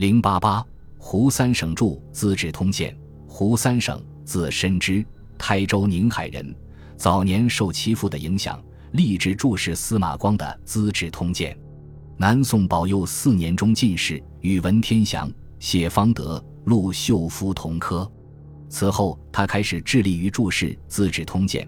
[0.00, 0.64] 零八八，
[0.96, 2.90] 胡三省著《资治通鉴》。
[3.28, 5.04] 胡三省，字申之，
[5.36, 6.56] 台州宁海人。
[6.96, 8.58] 早年受其父的影响，
[8.92, 11.54] 立志注释司马光的《资治通鉴》。
[12.16, 18.10] 南宋宝佑四年中进士，与文天祥、谢方德、陆秀夫同科。
[18.70, 21.62] 此后，他开始致力于注释《资治通鉴》。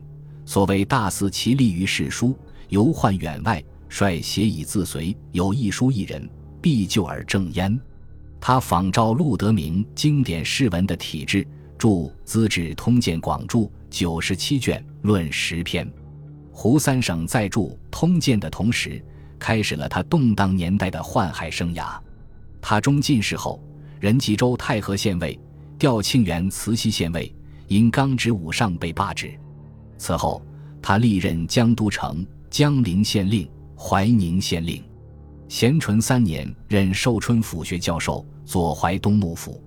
[0.51, 2.35] 所谓大肆其力于史书，
[2.71, 6.27] 游宦远外，率写以自随，有一书一人，
[6.63, 7.79] 必就而正焉。
[8.45, 11.47] 他仿照陆德明经典释文的体制，
[11.79, 11.89] 著
[12.25, 15.89] 《资治通鉴广著》九十七卷，论十篇。
[16.51, 19.01] 胡三省在著《通鉴》的同时，
[19.39, 21.97] 开始了他动荡年代的宦海生涯。
[22.61, 23.63] 他中进士后，
[24.01, 25.39] 任吉州太和县尉，
[25.79, 27.33] 调庆元慈溪县尉，
[27.69, 29.33] 因刚直武上被罢职。
[29.99, 30.45] 此后，
[30.83, 34.83] 他历任江都城、江陵县令、怀宁县令。
[35.53, 39.63] 咸淳三年，任寿春府学教授，左淮东幕府。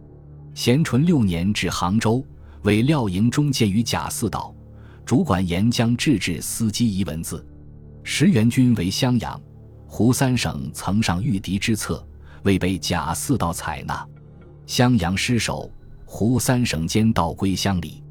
[0.55, 2.25] 咸淳六年至杭州，
[2.63, 4.51] 为廖营中监于贾似道，
[5.05, 7.45] 主管沿江制治司机遗文字。
[8.01, 9.39] 石元军为襄阳，
[9.85, 12.03] 胡三省曾上御敌之策，
[12.41, 14.03] 未被贾似道采纳。
[14.65, 15.71] 襄阳失守，
[16.03, 18.03] 胡三省兼道归乡里。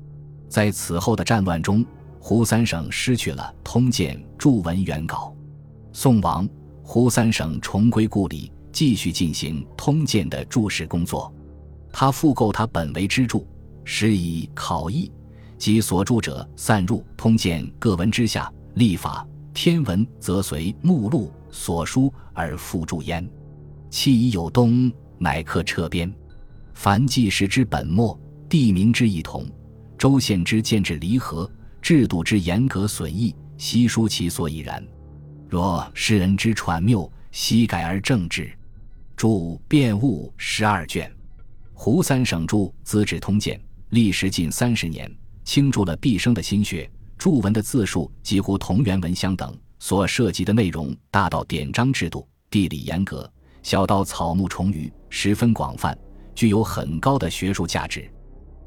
[0.48, 1.84] 在此后的战乱中，
[2.20, 5.34] 胡三省失去了《通鉴》注文原稿。
[5.92, 6.48] 宋亡。
[6.86, 11.32] 胡三省重归故里，继续进行《通鉴》的注释工作。
[11.90, 13.48] 他复购他本为支柱，
[13.84, 15.10] 时以考异
[15.56, 23.26] 及所著者散入《通鉴》各文之下，历法天文则随目录所书而附注焉。
[23.88, 26.12] 弃已有东，乃刻撤边。
[26.74, 29.46] 凡记事之本末，地名之异同，
[29.96, 34.86] 州县之建制离合，制度之严格损益，悉书其所以然。
[35.48, 38.50] 若世人之传谬，悉改而正之。
[39.16, 39.28] 著
[39.68, 41.10] 《变物》十二卷。
[41.72, 43.58] 胡三省著《资治通鉴》，
[43.90, 45.10] 历时近三十年，
[45.44, 46.90] 倾注了毕生的心血。
[47.16, 53.30] 注文的字数几乎同原文相等，所涉及的内容大到典章制度、地理严格，
[53.62, 55.96] 小到草木虫鱼，十分广泛，
[56.34, 58.10] 具有很高的学术价值。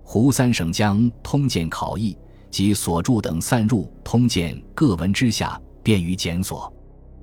[0.01, 2.17] 胡三省将《通鉴》考异
[2.49, 6.69] 及所著等散入《通鉴》各文之下，便于检索。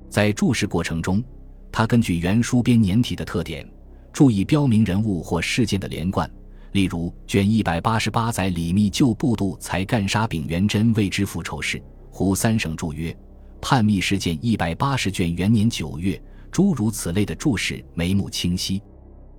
[0.09, 1.23] 在注释过程中，
[1.71, 3.63] 他根据原书编年体的特点，
[4.11, 6.27] 注意标明人物或事件的连贯。
[6.71, 13.15] 例如，卷一百八十八载李密旧部度才干杀丙元贞为之复仇事，胡三省注曰
[13.61, 16.19] ：“叛密事件一百八十卷元年九月。”
[16.51, 18.81] 诸如此类的注释眉目清晰。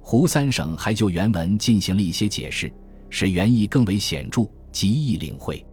[0.01, 2.73] 胡三省还就原文进行了一些解释，
[3.11, 5.67] 使原意更为显著，极易领会。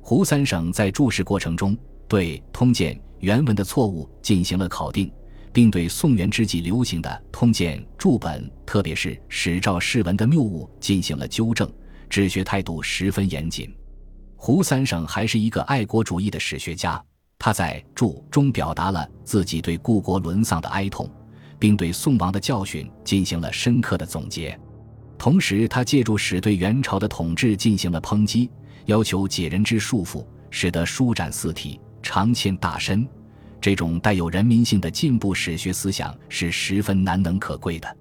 [0.00, 1.76] 胡三省在注释过程中
[2.14, 2.94] 对《通鉴》。
[3.18, 5.10] 原文的错误进行了考定，
[5.52, 11.68] 并对宋元之际流行的《通鉴》注本，特别是史照释文的谬误进行了纠正，
[12.08, 13.74] 治学态度十分严谨。
[14.36, 17.04] 胡三省还是一个爱国主义的史学家，
[17.36, 21.10] 他在注中表达了自己对故国沦丧的哀痛，
[21.58, 24.56] 并对宋亡的教训进行了深刻的总结。
[25.18, 28.48] 同时，他借助史对元朝的统治进行了抨击，
[28.84, 31.80] 要求解人之束缚，使得书展四体。
[32.04, 33.08] 长欠大深，
[33.62, 37.96] 这种带有人民性的进步史学思想是十分难能可贵的。